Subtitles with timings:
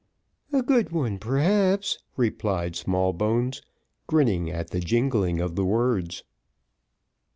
[0.51, 3.61] "A good one, perhaps," replied Smallbones,
[4.07, 6.23] grinning at the jingling of the words.